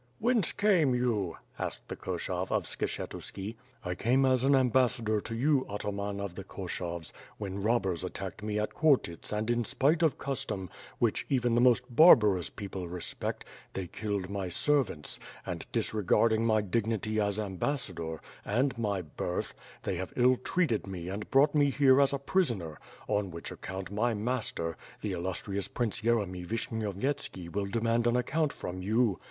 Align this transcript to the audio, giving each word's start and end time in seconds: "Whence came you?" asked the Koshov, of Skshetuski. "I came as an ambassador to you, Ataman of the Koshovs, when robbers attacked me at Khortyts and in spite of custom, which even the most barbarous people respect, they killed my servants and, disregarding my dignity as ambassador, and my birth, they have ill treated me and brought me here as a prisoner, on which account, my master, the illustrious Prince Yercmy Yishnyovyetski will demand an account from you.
"Whence 0.17 0.51
came 0.51 0.95
you?" 0.95 1.37
asked 1.59 1.87
the 1.87 1.95
Koshov, 1.95 2.51
of 2.51 2.63
Skshetuski. 2.63 3.55
"I 3.85 3.93
came 3.93 4.25
as 4.25 4.43
an 4.43 4.55
ambassador 4.55 5.21
to 5.21 5.35
you, 5.35 5.63
Ataman 5.69 6.19
of 6.19 6.33
the 6.33 6.43
Koshovs, 6.43 7.11
when 7.37 7.61
robbers 7.61 8.03
attacked 8.03 8.41
me 8.41 8.57
at 8.57 8.73
Khortyts 8.73 9.31
and 9.31 9.47
in 9.51 9.63
spite 9.63 10.01
of 10.01 10.17
custom, 10.17 10.71
which 10.97 11.27
even 11.29 11.53
the 11.53 11.61
most 11.61 11.95
barbarous 11.95 12.49
people 12.49 12.87
respect, 12.87 13.45
they 13.73 13.85
killed 13.85 14.27
my 14.27 14.49
servants 14.49 15.19
and, 15.45 15.67
disregarding 15.71 16.47
my 16.47 16.61
dignity 16.61 17.19
as 17.19 17.39
ambassador, 17.39 18.21
and 18.43 18.75
my 18.79 19.03
birth, 19.03 19.53
they 19.83 19.97
have 19.97 20.13
ill 20.15 20.35
treated 20.35 20.87
me 20.87 21.09
and 21.09 21.29
brought 21.29 21.53
me 21.53 21.69
here 21.69 22.01
as 22.01 22.11
a 22.11 22.17
prisoner, 22.17 22.79
on 23.07 23.29
which 23.29 23.51
account, 23.51 23.91
my 23.91 24.15
master, 24.15 24.75
the 25.01 25.11
illustrious 25.11 25.67
Prince 25.67 26.01
Yercmy 26.01 26.43
Yishnyovyetski 26.43 27.51
will 27.53 27.67
demand 27.67 28.07
an 28.07 28.15
account 28.17 28.51
from 28.51 28.81
you. 28.81 29.19